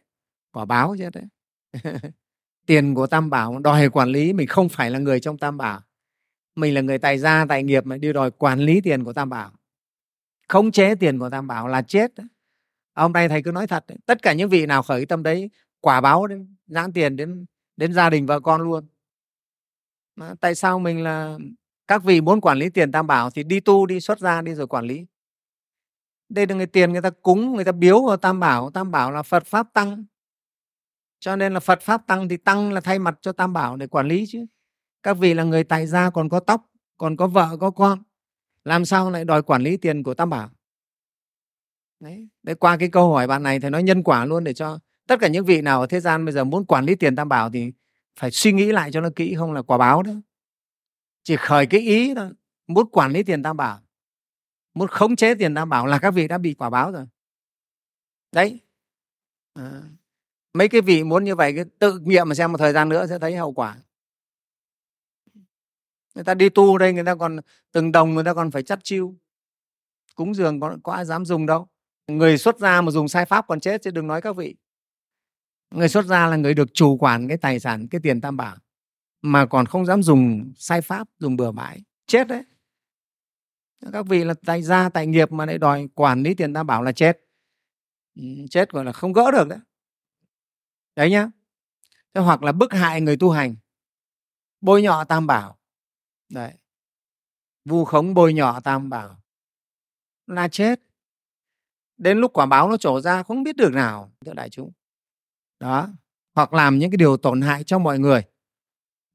quả 0.53 0.65
báo 0.65 0.97
chết 0.99 1.11
đấy. 1.13 1.25
Tiền 2.67 2.95
của 2.95 3.07
tam 3.07 3.31
bảo 3.31 3.59
đòi 3.59 3.89
quản 3.89 4.09
lý, 4.09 4.33
mình 4.33 4.47
không 4.47 4.69
phải 4.69 4.91
là 4.91 4.99
người 4.99 5.21
trong 5.21 5.39
tam 5.39 5.59
bảo. 5.59 5.81
Mình 6.57 6.75
là 6.75 6.81
người 6.81 6.99
tài 6.99 7.19
gia 7.19 7.47
tài 7.49 7.63
nghiệp 7.63 7.87
mà 7.87 7.97
đi 7.97 8.13
đòi 8.13 8.31
quản 8.31 8.61
lý 8.61 8.81
tiền 8.81 9.05
của 9.05 9.13
tam 9.13 9.31
bảo 9.31 9.53
khống 10.53 10.73
chế 10.73 10.95
tiền 10.95 11.19
của 11.19 11.31
tam 11.31 11.47
bảo 11.47 11.69
là 11.69 11.83
chết 11.83 12.15
đấy. 12.15 12.27
hôm 12.95 13.13
nay 13.13 13.29
thầy 13.29 13.43
cứ 13.43 13.53
nói 13.53 13.67
thật 13.67 13.85
đấy. 13.89 13.99
tất 14.07 14.23
cả 14.23 14.33
những 14.33 14.49
vị 14.49 14.67
nào 14.67 14.83
khởi 14.83 15.07
tâm 15.07 15.23
đấy 15.23 15.51
quả 15.81 16.01
báo 16.01 16.27
đến, 16.27 16.57
giãn 16.67 16.93
tiền 16.93 17.17
đến 17.17 17.47
đến 17.77 17.93
gia 17.93 18.11
đình 18.11 18.27
vợ 18.27 18.41
con 18.41 18.61
luôn 18.63 18.87
mà 20.17 20.35
tại 20.41 20.55
sao 20.55 20.79
mình 20.79 21.03
là, 21.03 21.39
các 21.89 22.05
vị 22.05 22.21
muốn 22.21 22.41
quản 22.41 22.59
lý 22.59 22.71
tiền 22.71 22.93
tam 22.93 23.07
bảo 23.07 23.31
thì 23.31 23.43
đi 23.45 23.61
tu, 23.61 23.87
đi 23.87 24.01
xuất 24.01 24.19
ra 24.19 24.43
đi 24.43 24.55
rồi 24.55 24.67
quản 24.67 24.85
lý 24.85 25.07
đây 26.29 26.47
là 26.47 26.55
người 26.55 26.67
tiền 26.67 26.93
người 26.93 27.03
ta 27.03 27.11
cúng, 27.11 27.55
người 27.55 27.65
ta 27.65 27.73
biếu 27.73 28.07
vào 28.07 28.17
tam 28.17 28.41
bảo 28.41 28.71
tam 28.71 28.91
bảo 28.91 29.11
là 29.11 29.23
phật 29.23 29.47
pháp 29.47 29.67
tăng 29.73 30.05
cho 31.21 31.37
nên 31.37 31.55
là 31.55 31.61
phật 31.61 31.81
pháp 31.81 32.07
tăng 32.07 32.29
thì 32.29 32.37
tăng 32.37 32.73
là 32.73 32.81
thay 32.81 32.99
mặt 32.99 33.19
cho 33.21 33.33
tam 33.33 33.53
bảo 33.53 33.77
để 33.77 33.87
quản 33.87 34.09
lý 34.09 34.25
chứ 34.29 34.47
các 35.03 35.15
vị 35.19 35.35
là 35.35 35.45
người 35.45 35.65
tài 35.65 35.87
gia 35.87 36.11
còn 36.11 36.29
có 36.29 36.41
tóc, 36.41 36.71
còn 36.97 37.17
có 37.17 37.27
vợ, 37.27 37.57
có 37.61 37.71
con 37.71 38.03
làm 38.65 38.85
sao 38.85 39.11
lại 39.11 39.25
đòi 39.25 39.43
quản 39.43 39.63
lý 39.63 39.77
tiền 39.77 40.03
của 40.03 40.15
tam 40.15 40.31
bảo? 40.31 40.51
Đấy 42.01 42.29
đấy 42.43 42.55
qua 42.55 42.77
cái 42.77 42.89
câu 42.89 43.13
hỏi 43.13 43.27
bạn 43.27 43.43
này 43.43 43.61
thì 43.61 43.71
nói 43.71 43.83
nhân 43.83 44.03
quả 44.03 44.25
luôn 44.25 44.45
để 44.45 44.55
cho 44.55 44.79
tất 45.07 45.21
cả 45.21 45.29
những 45.29 45.45
vị 45.45 45.63
nào 45.63 45.81
ở 45.81 45.87
thế 45.87 46.01
gian 46.01 46.25
bây 46.25 46.35
giờ 46.35 46.45
muốn 46.45 46.65
quản 46.65 46.85
lý 46.85 46.95
tiền 46.95 47.17
tam 47.17 47.29
bảo 47.29 47.51
thì 47.51 47.73
phải 48.21 48.31
suy 48.31 48.53
nghĩ 48.53 48.73
lại 48.73 48.93
cho 48.93 49.01
nó 49.01 49.11
kỹ 49.17 49.35
không 49.39 49.53
là 49.53 49.63
quả 49.63 49.79
báo 49.79 50.03
đó 50.03 50.13
chỉ 51.23 51.37
khởi 51.37 51.67
cái 51.67 51.81
ý 51.81 52.15
đó 52.15 52.29
muốn 52.67 52.91
quản 52.91 53.13
lý 53.13 53.23
tiền 53.23 53.43
tam 53.43 53.57
bảo 53.57 53.81
muốn 54.75 54.89
khống 54.89 55.17
chế 55.17 55.35
tiền 55.35 55.55
tam 55.55 55.69
bảo 55.69 55.87
là 55.87 55.99
các 55.99 56.11
vị 56.11 56.29
đã 56.29 56.39
bị 56.39 56.55
quả 56.55 56.71
báo 56.71 56.93
rồi. 56.93 57.07
Đấy. 58.33 58.61
À, 59.55 59.83
mấy 60.55 60.69
cái 60.69 60.81
vị 60.81 61.05
muốn 61.05 61.25
như 61.25 61.35
vậy 61.35 61.53
cứ 61.57 61.65
tự 61.65 61.99
nghiệm 61.99 62.29
mà 62.29 62.35
xem 62.35 62.53
một 62.53 62.59
thời 62.59 62.73
gian 62.73 62.89
nữa 62.89 63.07
sẽ 63.07 63.19
thấy 63.19 63.37
hậu 63.37 63.53
quả 63.53 63.77
người 66.15 66.25
ta 66.25 66.35
đi 66.35 66.49
tu 66.49 66.79
đây 66.79 66.93
người 66.93 67.05
ta 67.05 67.15
còn 67.15 67.41
từng 67.73 67.93
đồng 67.93 68.15
người 68.15 68.25
ta 68.25 68.35
còn 68.35 68.51
phải 68.51 68.63
chắt 68.63 68.79
chiêu. 68.83 69.15
Cúng 70.15 70.35
dường 70.35 70.61
có, 70.61 70.77
có 70.83 70.93
ai 70.93 71.05
dám 71.05 71.25
dùng 71.25 71.47
đâu. 71.47 71.69
Người 72.07 72.39
xuất 72.39 72.59
gia 72.59 72.81
mà 72.81 72.91
dùng 72.91 73.09
sai 73.09 73.25
pháp 73.25 73.45
còn 73.49 73.61
chết 73.61 73.83
chứ 73.83 73.91
đừng 73.91 74.07
nói 74.07 74.21
các 74.21 74.37
vị. 74.37 74.57
Người 75.71 75.89
xuất 75.89 76.05
gia 76.05 76.27
là 76.27 76.37
người 76.37 76.55
được 76.55 76.75
chủ 76.75 76.97
quản 76.97 77.29
cái 77.29 77.37
tài 77.37 77.61
sản 77.61 77.89
cái 77.89 78.01
tiền 78.01 78.21
tam 78.21 78.37
bảo 78.37 78.57
mà 79.23 79.47
còn 79.47 79.67
không 79.67 79.87
dám 79.87 80.03
dùng 80.03 80.53
sai 80.57 80.81
pháp 80.81 81.09
dùng 81.19 81.37
bừa 81.37 81.53
bãi. 81.53 81.83
Chết 82.07 82.29
đấy. 82.29 82.43
Các 83.93 84.07
vị 84.07 84.25
là 84.25 84.35
tài 84.47 84.63
gia 84.63 84.89
tài 84.89 85.07
nghiệp 85.07 85.33
mà 85.33 85.47
lại 85.47 85.59
đòi 85.59 85.89
quản 85.95 86.23
lý 86.23 86.35
tiền 86.35 86.55
tam 86.55 86.67
bảo 86.67 86.83
là 86.83 86.93
chết. 86.93 87.21
Ừ, 88.15 88.23
chết 88.51 88.71
gọi 88.71 88.85
là 88.85 88.93
không 88.93 89.13
gỡ 89.13 89.31
được 89.31 89.49
đấy. 89.49 89.59
Đấy 90.97 91.11
nhá. 91.11 91.31
Thế 92.15 92.21
hoặc 92.21 92.43
là 92.43 92.53
bức 92.53 92.73
hại 92.73 93.01
người 93.01 93.17
tu 93.17 93.31
hành. 93.31 93.57
Bôi 94.61 94.83
nhọ 94.83 95.05
tam 95.05 95.27
bảo 95.27 95.59
đấy. 96.33 96.55
Vu 97.65 97.85
khống 97.85 98.15
bôi 98.15 98.33
nhọ 98.35 98.61
tam 98.61 98.91
bảo 98.91 99.23
là 100.27 100.49
chết. 100.49 100.81
Đến 101.97 102.19
lúc 102.19 102.33
quả 102.33 102.47
báo 102.47 102.71
nó 102.71 102.77
trổ 102.77 103.01
ra 103.01 103.23
không 103.23 103.43
biết 103.43 103.57
được 103.57 103.73
nào, 103.73 104.13
thưa 104.27 104.33
đại 104.33 104.51
chúng. 104.51 104.73
Đó, 105.61 105.89
hoặc 106.35 106.53
làm 106.53 106.79
những 106.79 106.91
cái 106.91 106.97
điều 106.97 107.17
tổn 107.17 107.41
hại 107.41 107.65
cho 107.65 107.79
mọi 107.79 107.99
người. 107.99 108.23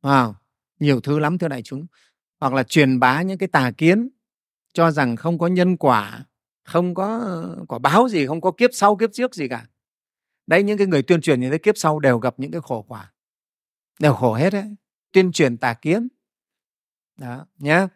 Wow. 0.02 0.34
nhiều 0.80 1.02
thứ 1.02 1.20
lắm, 1.20 1.38
thưa 1.38 1.48
đại 1.48 1.62
chúng. 1.62 1.86
Hoặc 2.40 2.54
là 2.54 2.64
truyền 2.64 3.00
bá 3.00 3.22
những 3.22 3.38
cái 3.38 3.48
tà 3.48 3.72
kiến, 3.78 4.10
cho 4.74 4.92
rằng 4.92 5.16
không 5.16 5.40
có 5.40 5.48
nhân 5.48 5.78
quả, 5.78 6.26
không 6.64 6.96
có 6.96 7.18
ờ, 7.18 7.66
quả 7.68 7.80
báo 7.80 8.10
gì, 8.10 8.28
không 8.28 8.42
có 8.42 8.52
kiếp 8.52 8.70
sau, 8.74 8.96
kiếp 8.96 9.10
trước 9.14 9.36
gì 9.36 9.48
cả. 9.48 9.68
Đấy, 10.48 10.64
những 10.64 10.78
cái 10.78 10.88
người 10.88 11.04
tuyên 11.04 11.22
truyền 11.22 11.40
như 11.40 11.52
thế, 11.52 11.58
kiếp 11.58 11.78
sau 11.78 12.00
đều 12.00 12.20
gặp 12.20 12.36
những 12.38 12.52
cái 12.52 12.62
khổ 12.62 12.86
quả. 12.88 13.14
Đều 14.00 14.14
khổ 14.14 14.34
hết 14.34 14.54
đấy. 14.54 14.76
Tuyên 15.12 15.32
truyền 15.32 15.58
tà 15.58 15.74
kiến 15.74 16.08
đó 17.18 17.46
nhé 17.58 17.88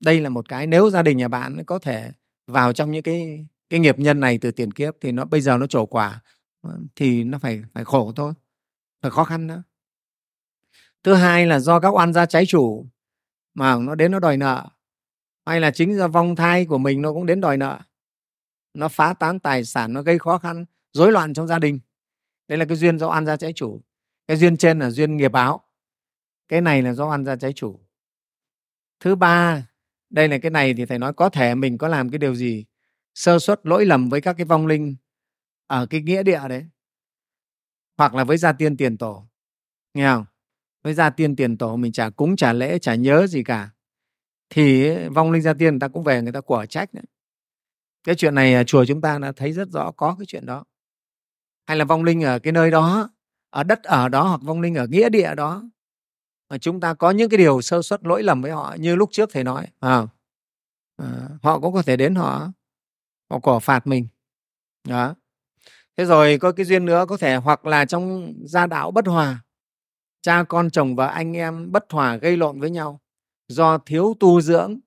đây 0.00 0.20
là 0.20 0.28
một 0.28 0.48
cái 0.48 0.66
nếu 0.66 0.90
gia 0.90 1.02
đình 1.02 1.16
nhà 1.16 1.28
bạn 1.28 1.64
có 1.64 1.78
thể 1.78 2.12
vào 2.46 2.72
trong 2.72 2.90
những 2.90 3.02
cái 3.02 3.46
cái 3.70 3.80
nghiệp 3.80 3.98
nhân 3.98 4.20
này 4.20 4.38
từ 4.38 4.50
tiền 4.50 4.72
kiếp 4.72 4.94
thì 5.00 5.12
nó, 5.12 5.24
bây 5.24 5.40
giờ 5.40 5.56
nó 5.58 5.66
trổ 5.66 5.86
quả 5.86 6.22
ờ, 6.62 6.78
thì 6.96 7.24
nó 7.24 7.38
phải 7.38 7.62
phải 7.74 7.84
khổ 7.84 8.12
thôi, 8.16 8.32
phải 9.02 9.10
khó 9.10 9.24
khăn 9.24 9.46
nữa 9.46 9.62
thứ 11.06 11.14
hai 11.14 11.46
là 11.46 11.58
do 11.60 11.80
các 11.80 11.88
oan 11.88 12.12
gia 12.12 12.26
trái 12.26 12.46
chủ 12.46 12.86
mà 13.54 13.76
nó 13.76 13.94
đến 13.94 14.12
nó 14.12 14.18
đòi 14.18 14.36
nợ, 14.36 14.68
hay 15.46 15.60
là 15.60 15.70
chính 15.70 15.96
do 15.96 16.08
vong 16.08 16.36
thai 16.36 16.66
của 16.66 16.78
mình 16.78 17.02
nó 17.02 17.12
cũng 17.12 17.26
đến 17.26 17.40
đòi 17.40 17.56
nợ, 17.56 17.80
nó 18.74 18.88
phá 18.88 19.14
tán 19.14 19.40
tài 19.40 19.64
sản, 19.64 19.92
nó 19.92 20.02
gây 20.02 20.18
khó 20.18 20.38
khăn, 20.38 20.64
rối 20.92 21.12
loạn 21.12 21.34
trong 21.34 21.46
gia 21.46 21.58
đình. 21.58 21.80
Đây 22.48 22.58
là 22.58 22.64
cái 22.64 22.76
duyên 22.76 22.98
do 22.98 23.08
oan 23.08 23.26
gia 23.26 23.36
trái 23.36 23.52
chủ. 23.52 23.82
Cái 24.26 24.36
duyên 24.36 24.56
trên 24.56 24.78
là 24.78 24.90
duyên 24.90 25.16
nghiệp 25.16 25.28
báo. 25.28 25.60
Cái 26.48 26.60
này 26.60 26.82
là 26.82 26.92
do 26.92 27.08
oan 27.08 27.24
gia 27.24 27.36
trái 27.36 27.52
chủ 27.52 27.80
thứ 29.00 29.14
ba, 29.14 29.66
đây 30.10 30.28
là 30.28 30.38
cái 30.38 30.50
này 30.50 30.74
thì 30.74 30.86
thầy 30.86 30.98
nói 30.98 31.12
có 31.12 31.28
thể 31.28 31.54
mình 31.54 31.78
có 31.78 31.88
làm 31.88 32.10
cái 32.10 32.18
điều 32.18 32.34
gì? 32.34 32.64
Sơ 33.14 33.38
suất 33.38 33.60
lỗi 33.66 33.86
lầm 33.86 34.08
với 34.08 34.20
các 34.20 34.32
cái 34.32 34.44
vong 34.44 34.66
linh 34.66 34.96
ở 35.66 35.86
cái 35.86 36.02
nghĩa 36.02 36.22
địa 36.22 36.40
đấy. 36.48 36.66
Hoặc 37.98 38.14
là 38.14 38.24
với 38.24 38.36
gia 38.36 38.52
tiên 38.52 38.76
tiền 38.76 38.98
tổ. 38.98 39.28
Nghe 39.94 40.06
không? 40.06 40.24
Với 40.82 40.94
gia 40.94 41.10
tiên 41.10 41.36
tiền 41.36 41.58
tổ 41.58 41.76
mình 41.76 41.92
chả 41.92 42.10
cúng, 42.10 42.36
chả 42.36 42.52
lễ, 42.52 42.78
chả 42.78 42.94
nhớ 42.94 43.26
gì 43.26 43.42
cả. 43.42 43.70
Thì 44.50 44.96
vong 45.08 45.30
linh 45.32 45.42
gia 45.42 45.54
tiên 45.54 45.72
người 45.72 45.80
ta 45.80 45.88
cũng 45.88 46.04
về 46.04 46.22
người 46.22 46.32
ta 46.32 46.40
quả 46.40 46.66
trách 46.66 46.94
đấy. 46.94 47.04
Cái 48.04 48.14
chuyện 48.14 48.34
này 48.34 48.54
à, 48.54 48.64
chùa 48.64 48.84
chúng 48.84 49.00
ta 49.00 49.18
đã 49.18 49.32
thấy 49.32 49.52
rất 49.52 49.68
rõ 49.68 49.90
có 49.90 50.16
cái 50.18 50.26
chuyện 50.26 50.46
đó. 50.46 50.64
Hay 51.66 51.76
là 51.76 51.84
vong 51.84 52.04
linh 52.04 52.22
ở 52.22 52.38
cái 52.38 52.52
nơi 52.52 52.70
đó, 52.70 53.10
ở 53.50 53.62
đất 53.62 53.82
ở 53.82 54.08
đó 54.08 54.28
hoặc 54.28 54.40
vong 54.42 54.60
linh 54.60 54.74
ở 54.74 54.86
nghĩa 54.86 55.08
địa 55.08 55.34
đó 55.34 55.62
mà 56.50 56.58
chúng 56.58 56.80
ta 56.80 56.94
có 56.94 57.10
những 57.10 57.30
cái 57.30 57.38
điều 57.38 57.62
sơ 57.62 57.82
suất 57.82 58.04
lỗi 58.04 58.22
lầm 58.22 58.42
với 58.42 58.50
họ 58.50 58.76
như 58.78 58.96
lúc 58.96 59.08
trước 59.12 59.30
thầy 59.32 59.44
nói 59.44 59.66
à, 59.80 60.06
à, 60.96 61.28
họ 61.42 61.60
cũng 61.60 61.74
có 61.74 61.82
thể 61.82 61.96
đến 61.96 62.14
họ 62.14 62.52
họ 63.30 63.38
cỏ 63.38 63.58
phạt 63.58 63.86
mình. 63.86 64.08
Đó. 64.88 65.14
Thế 65.96 66.04
rồi 66.04 66.38
có 66.38 66.52
cái 66.52 66.66
duyên 66.66 66.84
nữa 66.84 67.04
có 67.08 67.16
thể 67.16 67.36
hoặc 67.36 67.66
là 67.66 67.84
trong 67.84 68.34
gia 68.44 68.66
đạo 68.66 68.90
bất 68.90 69.06
hòa 69.06 69.42
cha 70.22 70.44
con 70.48 70.70
chồng 70.70 70.96
và 70.96 71.06
anh 71.06 71.36
em 71.36 71.72
bất 71.72 71.84
hòa 71.90 72.16
gây 72.16 72.36
lộn 72.36 72.60
với 72.60 72.70
nhau 72.70 73.00
do 73.48 73.78
thiếu 73.78 74.16
tu 74.20 74.40
dưỡng 74.40 74.78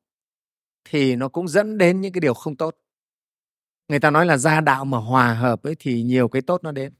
thì 0.83 1.15
nó 1.15 1.27
cũng 1.27 1.47
dẫn 1.47 1.77
đến 1.77 2.01
những 2.01 2.13
cái 2.13 2.21
điều 2.21 2.33
không 2.33 2.55
tốt. 2.55 2.75
Người 3.87 3.99
ta 3.99 4.09
nói 4.09 4.25
là 4.25 4.37
gia 4.37 4.61
đạo 4.61 4.85
mà 4.85 4.97
hòa 4.97 5.33
hợp 5.33 5.63
ấy 5.63 5.75
thì 5.79 6.03
nhiều 6.03 6.27
cái 6.27 6.41
tốt 6.41 6.63
nó 6.63 6.71
đến. 6.71 6.93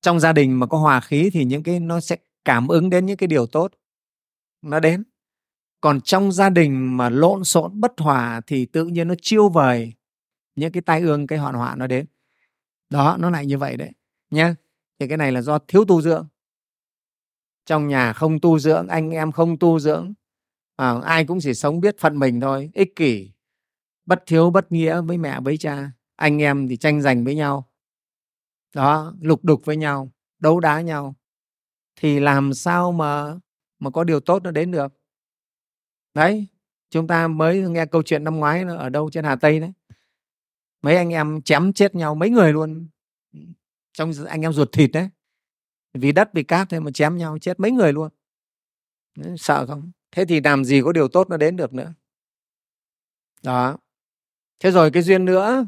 Trong 0.00 0.20
gia 0.20 0.32
đình 0.32 0.58
mà 0.58 0.66
có 0.66 0.78
hòa 0.78 1.00
khí 1.00 1.30
thì 1.32 1.44
những 1.44 1.62
cái 1.62 1.80
nó 1.80 2.00
sẽ 2.00 2.16
cảm 2.44 2.68
ứng 2.68 2.90
đến 2.90 3.06
những 3.06 3.16
cái 3.16 3.26
điều 3.26 3.46
tốt 3.46 3.72
nó 4.62 4.80
đến. 4.80 5.04
Còn 5.80 6.00
trong 6.00 6.32
gia 6.32 6.50
đình 6.50 6.96
mà 6.96 7.08
lộn 7.08 7.44
xộn 7.44 7.80
bất 7.80 7.92
hòa 7.98 8.40
thì 8.46 8.66
tự 8.66 8.84
nhiên 8.84 9.08
nó 9.08 9.14
chiêu 9.22 9.48
vời 9.48 9.92
những 10.56 10.72
cái 10.72 10.82
tai 10.82 11.00
ương 11.00 11.26
cái 11.26 11.38
hoạn 11.38 11.54
họa 11.54 11.74
nó 11.76 11.86
đến. 11.86 12.06
Đó 12.90 13.16
nó 13.20 13.30
lại 13.30 13.46
như 13.46 13.58
vậy 13.58 13.76
đấy 13.76 13.90
nhé 14.30 14.54
thì 14.98 15.08
cái 15.08 15.16
này 15.16 15.32
là 15.32 15.42
do 15.42 15.58
thiếu 15.58 15.84
tu 15.84 16.02
dưỡng. 16.02 16.28
Trong 17.66 17.88
nhà 17.88 18.12
không 18.12 18.40
tu 18.40 18.58
dưỡng 18.58 18.88
anh 18.88 19.10
em 19.10 19.32
không 19.32 19.58
tu 19.58 19.78
dưỡng 19.78 20.14
à, 20.76 21.00
ai 21.04 21.24
cũng 21.24 21.38
chỉ 21.40 21.54
sống 21.54 21.80
biết 21.80 21.98
phận 21.98 22.18
mình 22.18 22.40
thôi 22.40 22.70
ích 22.74 22.96
kỷ 22.96 23.32
bất 24.06 24.22
thiếu 24.26 24.50
bất 24.50 24.72
nghĩa 24.72 25.00
với 25.00 25.18
mẹ 25.18 25.40
với 25.40 25.56
cha. 25.56 25.90
Anh 26.16 26.42
em 26.42 26.68
thì 26.68 26.76
tranh 26.76 27.02
giành 27.02 27.24
với 27.24 27.34
nhau. 27.34 27.70
Đó 28.74 29.14
lục 29.20 29.44
đục 29.44 29.64
với 29.64 29.76
nhau 29.76 30.12
đấu 30.38 30.60
đá 30.60 30.80
nhau 30.80 31.14
thì 32.00 32.20
làm 32.20 32.54
sao 32.54 32.92
mà 32.92 33.34
mà 33.78 33.90
có 33.90 34.04
điều 34.04 34.20
tốt 34.20 34.42
nó 34.42 34.50
đến 34.50 34.70
được? 34.70 34.92
Đấy, 36.14 36.46
chúng 36.90 37.06
ta 37.06 37.28
mới 37.28 37.60
nghe 37.60 37.86
câu 37.86 38.02
chuyện 38.02 38.24
năm 38.24 38.36
ngoái 38.36 38.64
nó 38.64 38.76
ở 38.76 38.88
đâu 38.88 39.10
trên 39.10 39.24
hà 39.24 39.36
tây 39.36 39.60
đấy. 39.60 39.72
Mấy 40.82 40.96
anh 40.96 41.10
em 41.10 41.42
chém 41.42 41.72
chết 41.72 41.94
nhau 41.94 42.14
mấy 42.14 42.30
người 42.30 42.52
luôn. 42.52 42.88
Trong 43.92 44.12
anh 44.28 44.42
em 44.42 44.52
ruột 44.52 44.72
thịt 44.72 44.90
đấy. 44.92 45.08
Vì 45.94 46.12
đất, 46.12 46.30
vì 46.34 46.42
cát 46.42 46.68
thôi 46.70 46.80
mà 46.80 46.90
chém 46.90 47.16
nhau 47.16 47.38
chết 47.38 47.60
mấy 47.60 47.70
người 47.70 47.92
luôn. 47.92 48.10
Sợ 49.36 49.66
không? 49.66 49.90
Thế 50.12 50.24
thì 50.24 50.40
làm 50.40 50.64
gì 50.64 50.82
có 50.84 50.92
điều 50.92 51.08
tốt 51.08 51.28
nó 51.30 51.36
đến 51.36 51.56
được 51.56 51.74
nữa? 51.74 51.94
Đó. 53.42 53.78
Thế 54.60 54.70
rồi 54.70 54.90
cái 54.90 55.02
duyên 55.02 55.24
nữa 55.24 55.66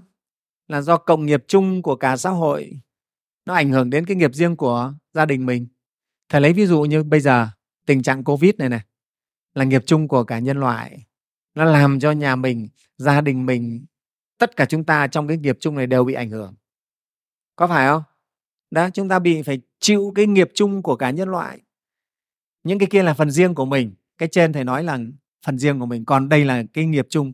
là 0.68 0.80
do 0.80 0.96
cộng 0.96 1.26
nghiệp 1.26 1.44
chung 1.48 1.82
của 1.82 1.96
cả 1.96 2.16
xã 2.16 2.30
hội, 2.30 2.80
nó 3.44 3.54
ảnh 3.54 3.70
hưởng 3.70 3.90
đến 3.90 4.06
cái 4.06 4.16
nghiệp 4.16 4.34
riêng 4.34 4.56
của 4.56 4.94
gia 5.12 5.26
đình 5.26 5.46
mình 5.46 5.66
thầy 6.30 6.40
lấy 6.40 6.52
ví 6.52 6.66
dụ 6.66 6.82
như 6.82 7.02
bây 7.02 7.20
giờ 7.20 7.48
tình 7.86 8.02
trạng 8.02 8.24
covid 8.24 8.54
này 8.58 8.68
này 8.68 8.80
là 9.54 9.64
nghiệp 9.64 9.82
chung 9.86 10.08
của 10.08 10.24
cả 10.24 10.38
nhân 10.38 10.60
loại. 10.60 11.06
Nó 11.54 11.64
làm 11.64 12.00
cho 12.00 12.10
nhà 12.10 12.36
mình 12.36 12.68
gia 12.96 13.20
đình 13.20 13.46
mình 13.46 13.86
tất 14.38 14.56
cả 14.56 14.64
chúng 14.64 14.84
ta 14.84 15.06
trong 15.06 15.28
cái 15.28 15.36
nghiệp 15.36 15.56
chung 15.60 15.74
này 15.74 15.86
đều 15.86 16.04
bị 16.04 16.14
ảnh 16.14 16.30
hưởng. 16.30 16.54
Có 17.56 17.66
phải 17.66 17.88
không? 17.88 18.02
Đó 18.70 18.90
chúng 18.90 19.08
ta 19.08 19.18
bị 19.18 19.42
phải 19.42 19.60
chịu 19.78 20.12
cái 20.14 20.26
nghiệp 20.26 20.50
chung 20.54 20.82
của 20.82 20.96
cả 20.96 21.10
nhân 21.10 21.28
loại. 21.28 21.60
Những 22.64 22.78
cái 22.78 22.88
kia 22.90 23.02
là 23.02 23.14
phần 23.14 23.30
riêng 23.30 23.54
của 23.54 23.64
mình. 23.64 23.94
Cái 24.18 24.28
trên 24.32 24.52
thầy 24.52 24.64
nói 24.64 24.84
là 24.84 24.98
phần 25.46 25.58
riêng 25.58 25.80
của 25.80 25.86
mình 25.86 26.04
còn 26.04 26.28
đây 26.28 26.44
là 26.44 26.62
cái 26.72 26.86
nghiệp 26.86 27.06
chung. 27.10 27.32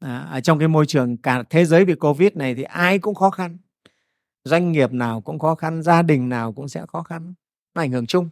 À, 0.00 0.18
ở 0.18 0.40
trong 0.40 0.58
cái 0.58 0.68
môi 0.68 0.86
trường 0.86 1.16
cả 1.16 1.42
thế 1.50 1.64
giới 1.64 1.84
bị 1.84 1.94
covid 1.94 2.32
này 2.34 2.54
thì 2.54 2.62
ai 2.62 2.98
cũng 2.98 3.14
khó 3.14 3.30
khăn. 3.30 3.58
Doanh 4.44 4.72
nghiệp 4.72 4.92
nào 4.92 5.20
cũng 5.20 5.38
khó 5.38 5.54
khăn 5.54 5.82
gia 5.82 6.02
đình 6.02 6.28
nào 6.28 6.52
cũng 6.52 6.68
sẽ 6.68 6.84
khó 6.88 7.02
khăn 7.02 7.34
nó 7.74 7.82
ảnh 7.82 7.92
hưởng 7.92 8.06
chung. 8.06 8.28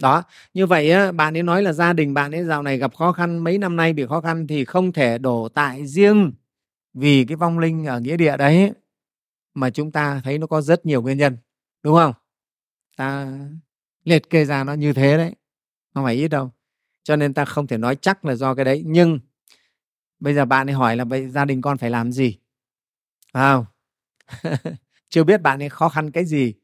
Đó 0.00 0.22
như 0.54 0.66
vậy 0.66 0.90
á, 0.90 1.12
bạn 1.12 1.36
ấy 1.36 1.42
nói 1.42 1.62
là 1.62 1.72
gia 1.72 1.92
đình 1.92 2.14
bạn 2.14 2.32
ấy 2.32 2.44
dạo 2.44 2.62
này 2.62 2.78
gặp 2.78 2.94
khó 2.94 3.12
khăn 3.12 3.38
mấy 3.38 3.58
năm 3.58 3.76
nay 3.76 3.92
bị 3.92 4.06
khó 4.08 4.20
khăn 4.20 4.46
thì 4.46 4.64
không 4.64 4.92
thể 4.92 5.18
đổ 5.18 5.48
tại 5.54 5.86
riêng 5.86 6.32
vì 6.94 7.24
cái 7.24 7.36
vong 7.36 7.58
linh 7.58 7.86
ở 7.86 8.00
nghĩa 8.00 8.16
địa 8.16 8.36
đấy 8.36 8.72
mà 9.54 9.70
chúng 9.70 9.92
ta 9.92 10.20
thấy 10.24 10.38
nó 10.38 10.46
có 10.46 10.60
rất 10.60 10.86
nhiều 10.86 11.02
nguyên 11.02 11.18
nhân 11.18 11.36
đúng 11.82 11.96
không? 11.96 12.12
Ta 12.96 13.38
liệt 14.04 14.30
kê 14.30 14.44
ra 14.44 14.64
nó 14.64 14.72
như 14.74 14.92
thế 14.92 15.16
đấy 15.16 15.34
không 15.94 16.04
phải 16.04 16.14
ít 16.14 16.28
đâu. 16.28 16.50
Cho 17.02 17.16
nên 17.16 17.34
ta 17.34 17.44
không 17.44 17.66
thể 17.66 17.78
nói 17.78 17.96
chắc 17.96 18.24
là 18.24 18.34
do 18.34 18.54
cái 18.54 18.64
đấy. 18.64 18.82
Nhưng 18.86 19.20
bây 20.20 20.34
giờ 20.34 20.44
bạn 20.44 20.68
ấy 20.70 20.74
hỏi 20.74 20.96
là 20.96 21.04
vậy 21.04 21.28
gia 21.28 21.44
đình 21.44 21.62
con 21.62 21.78
phải 21.78 21.90
làm 21.90 22.12
gì? 22.12 22.38
Phải 23.32 23.54
không? 23.54 23.64
Chưa 25.08 25.24
biết 25.24 25.42
bạn 25.42 25.62
ấy 25.62 25.68
khó 25.68 25.88
khăn 25.88 26.10
cái 26.10 26.24
gì 26.24 26.54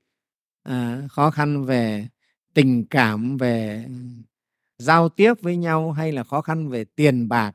à, 0.67 1.03
khó 1.11 1.31
khăn 1.31 1.65
về 1.65 2.09
tình 2.55 2.87
cảm 2.91 3.37
về 3.37 3.87
giao 4.79 5.09
tiếp 5.09 5.35
với 5.43 5.57
nhau 5.57 5.93
hay 5.93 6.13
là 6.13 6.25
khó 6.25 6.41
khăn 6.41 6.69
về 6.69 6.85
tiền 6.85 7.29
bạc 7.29 7.53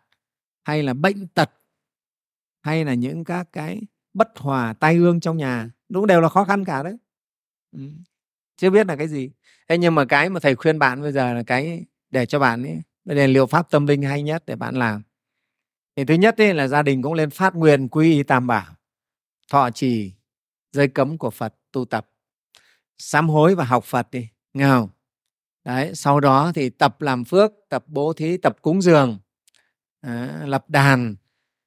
hay 0.63 0.83
là 0.83 0.93
bệnh 0.93 1.27
tật 1.27 1.51
hay 2.61 2.85
là 2.85 2.93
những 2.93 3.23
các 3.23 3.47
cái 3.53 3.81
bất 4.13 4.27
hòa 4.37 4.73
tai 4.73 4.95
ương 4.95 5.19
trong 5.19 5.37
nhà 5.37 5.69
đúng 5.89 6.07
đều 6.07 6.21
là 6.21 6.29
khó 6.29 6.43
khăn 6.43 6.65
cả 6.65 6.83
đấy. 6.83 6.97
Ừ. 7.71 7.81
chưa 8.57 8.69
biết 8.69 8.87
là 8.87 8.95
cái 8.95 9.07
gì. 9.07 9.31
Thế 9.69 9.77
nhưng 9.77 9.95
mà 9.95 10.05
cái 10.05 10.29
mà 10.29 10.39
thầy 10.39 10.55
khuyên 10.55 10.79
bạn 10.79 11.01
bây 11.01 11.11
giờ 11.11 11.33
là 11.33 11.43
cái 11.43 11.85
để 12.09 12.25
cho 12.25 12.39
bạn 12.39 12.63
ấy 12.63 12.81
đây 13.05 13.17
là 13.17 13.27
liệu 13.27 13.45
pháp 13.45 13.69
tâm 13.69 13.87
linh 13.87 14.01
hay 14.01 14.23
nhất 14.23 14.43
để 14.45 14.55
bạn 14.55 14.75
làm. 14.75 15.01
Thì 15.95 16.05
thứ 16.05 16.13
nhất 16.13 16.41
ấy 16.41 16.53
là 16.53 16.67
gia 16.67 16.81
đình 16.81 17.01
cũng 17.01 17.13
lên 17.13 17.29
phát 17.29 17.55
nguyện 17.55 17.87
quy 17.87 18.13
y 18.13 18.23
tam 18.23 18.47
bảo 18.47 18.75
thọ 19.51 19.69
trì 19.71 20.13
giới 20.71 20.87
cấm 20.87 21.17
của 21.17 21.29
phật 21.29 21.55
tu 21.71 21.85
tập 21.85 22.10
sám 23.01 23.29
hối 23.29 23.55
và 23.55 23.63
học 23.63 23.83
phật 23.83 24.11
đi 24.11 24.27
nghe 24.53 24.65
không 24.65 24.89
đấy 25.63 25.95
sau 25.95 26.19
đó 26.19 26.51
thì 26.55 26.69
tập 26.69 27.01
làm 27.01 27.23
phước 27.25 27.51
tập 27.69 27.83
bố 27.87 28.13
thí 28.13 28.37
tập 28.37 28.57
cúng 28.61 28.81
dường 28.81 29.19
à, 30.01 30.41
lập 30.45 30.69
đàn 30.69 31.15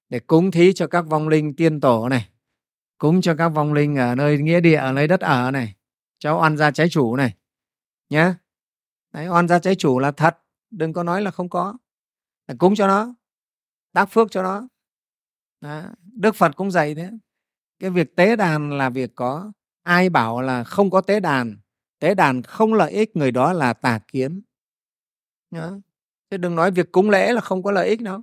để 0.09 0.21
cúng 0.21 0.51
thí 0.51 0.73
cho 0.73 0.87
các 0.87 1.03
vong 1.03 1.29
linh 1.29 1.57
tiên 1.57 1.81
tổ 1.81 2.09
này 2.09 2.29
cúng 2.99 3.21
cho 3.21 3.35
các 3.35 3.49
vong 3.49 3.73
linh 3.73 3.97
ở 3.97 4.15
nơi 4.15 4.39
nghĩa 4.39 4.61
địa 4.61 4.75
ở 4.75 4.93
nơi 4.93 5.09
đất 5.09 5.21
ở 5.21 5.51
này 5.51 5.75
cho 6.19 6.39
oan 6.39 6.57
gia 6.57 6.71
trái 6.71 6.89
chủ 6.89 7.17
này 7.17 7.35
nhé 8.11 8.35
đấy 9.13 9.29
oan 9.29 9.49
gia 9.49 9.59
trái 9.59 9.75
chủ 9.75 9.99
là 9.99 10.13
thật 10.13 10.39
đừng 10.71 10.93
có 10.93 11.03
nói 11.03 11.23
là 11.23 11.31
không 11.31 11.49
có 11.49 11.75
là 12.49 12.55
cúng 12.59 12.75
cho 12.75 12.87
nó 12.87 13.15
tác 13.93 14.07
phước 14.11 14.31
cho 14.31 14.43
nó 14.43 14.69
Đó. 15.61 15.83
đức 16.03 16.35
phật 16.37 16.57
cũng 16.57 16.71
dạy 16.71 16.95
thế 16.95 17.11
cái 17.79 17.91
việc 17.91 18.17
tế 18.17 18.37
đàn 18.37 18.79
là 18.79 18.91
việc 18.91 19.11
có 19.15 19.53
ai 19.85 20.11
bảo 20.11 20.43
là 20.43 20.65
không 20.65 20.91
có 20.91 21.01
tế 21.01 21.21
đàn 21.21 21.57
tế 22.05 22.15
đàn 22.15 22.43
không 22.43 22.75
lợi 22.75 22.93
ích, 22.93 23.17
người 23.17 23.31
đó 23.31 23.53
là 23.53 23.73
tà 23.73 23.99
kiến. 23.99 24.43
Đó. 25.51 25.79
chứ 26.31 26.37
đừng 26.37 26.55
nói 26.55 26.71
việc 26.71 26.93
cúng 26.93 27.11
lễ 27.11 27.33
là 27.33 27.41
không 27.41 27.63
có 27.63 27.73
lợi 27.73 27.89
ích 27.89 28.01
đâu. 28.03 28.21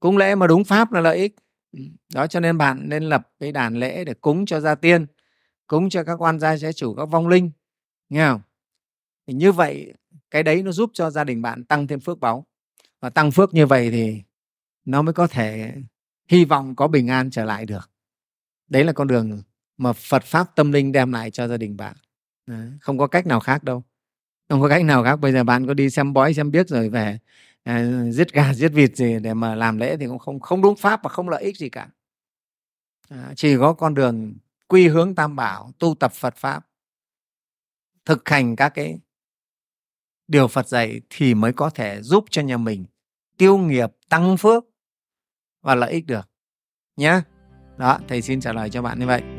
Cúng 0.00 0.16
lễ 0.16 0.34
mà 0.34 0.46
đúng 0.46 0.64
pháp 0.64 0.92
là 0.92 1.00
lợi 1.00 1.18
ích. 1.18 1.36
Ừ, 1.72 1.78
đó 2.14 2.26
cho 2.26 2.40
nên 2.40 2.58
bạn 2.58 2.88
nên 2.88 3.02
lập 3.02 3.30
cái 3.40 3.52
đàn 3.52 3.76
lễ 3.76 4.04
để 4.04 4.14
cúng 4.14 4.46
cho 4.46 4.60
gia 4.60 4.74
tiên, 4.74 5.06
cúng 5.66 5.88
cho 5.90 6.04
các 6.04 6.22
quan 6.22 6.40
gia 6.40 6.58
trái 6.58 6.72
chủ, 6.72 6.94
các 6.94 7.04
vong 7.04 7.28
linh, 7.28 7.50
nghe 8.08 8.26
không? 8.28 8.40
Thì 9.26 9.34
như 9.34 9.52
vậy, 9.52 9.94
cái 10.30 10.42
đấy 10.42 10.62
nó 10.62 10.72
giúp 10.72 10.90
cho 10.94 11.10
gia 11.10 11.24
đình 11.24 11.42
bạn 11.42 11.64
tăng 11.64 11.86
thêm 11.86 12.00
phước 12.00 12.20
báu. 12.20 12.46
Và 13.00 13.10
tăng 13.10 13.30
phước 13.30 13.54
như 13.54 13.66
vậy 13.66 13.90
thì 13.90 14.22
nó 14.84 15.02
mới 15.02 15.12
có 15.12 15.26
thể 15.26 15.74
hy 16.28 16.44
vọng 16.44 16.76
có 16.76 16.88
bình 16.88 17.08
an 17.08 17.30
trở 17.30 17.44
lại 17.44 17.66
được. 17.66 17.90
Đấy 18.68 18.84
là 18.84 18.92
con 18.92 19.08
đường 19.08 19.42
mà 19.76 19.92
phật 19.92 20.22
pháp 20.24 20.56
tâm 20.56 20.72
linh 20.72 20.92
đem 20.92 21.12
lại 21.12 21.30
cho 21.30 21.48
gia 21.48 21.56
đình 21.56 21.76
bạn. 21.76 21.96
Không 22.80 22.98
có 22.98 23.06
cách 23.06 23.26
nào 23.26 23.40
khác 23.40 23.64
đâu. 23.64 23.82
Không 24.48 24.60
có 24.62 24.68
cách 24.68 24.84
nào 24.84 25.04
khác. 25.04 25.16
Bây 25.16 25.32
giờ 25.32 25.44
bạn 25.44 25.66
có 25.66 25.74
đi 25.74 25.90
xem 25.90 26.12
bói 26.12 26.34
xem 26.34 26.50
biết 26.50 26.68
rồi 26.68 26.88
về 26.88 27.18
à, 27.62 28.04
giết 28.10 28.32
gà 28.32 28.54
giết 28.54 28.68
vịt 28.68 28.96
gì 28.96 29.18
để 29.22 29.34
mà 29.34 29.54
làm 29.54 29.78
lễ 29.78 29.96
thì 29.96 30.06
cũng 30.06 30.18
không 30.18 30.40
không 30.40 30.62
đúng 30.62 30.76
pháp 30.76 31.02
và 31.02 31.10
không 31.10 31.28
lợi 31.28 31.42
ích 31.42 31.56
gì 31.56 31.68
cả. 31.68 31.88
À, 33.08 33.32
chỉ 33.36 33.56
có 33.56 33.72
con 33.72 33.94
đường 33.94 34.34
quy 34.68 34.84
quy 34.84 34.88
hướng 34.88 35.14
tam 35.14 35.36
bảo 35.36 35.72
tu 35.78 35.94
tập 36.00 36.12
phật 36.12 36.36
pháp 36.36 36.66
thực 38.04 38.28
hành 38.28 38.56
các 38.56 38.68
cái 38.68 38.98
điều 40.28 40.48
phật 40.48 40.68
dạy 40.68 41.00
thì 41.10 41.34
mới 41.34 41.52
có 41.52 41.70
thể 41.70 42.02
giúp 42.02 42.24
cho 42.30 42.42
nhà 42.42 42.56
mình 42.56 42.84
tiêu 43.36 43.58
nghiệp 43.58 43.90
tăng 44.08 44.36
phước 44.36 44.64
và 45.62 45.74
lợi 45.74 45.92
ích 45.92 46.06
được. 46.06 46.28
Nhé 46.96 47.20
đó 47.76 47.98
thầy 48.08 48.22
xin 48.22 48.40
trả 48.40 48.52
lời 48.52 48.70
cho 48.70 48.82
bạn 48.82 48.98
như 48.98 49.06
vậy. 49.06 49.33